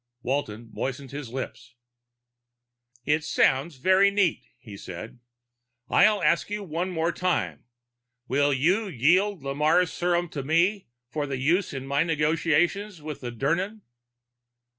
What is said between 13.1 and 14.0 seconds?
the Dirnan?"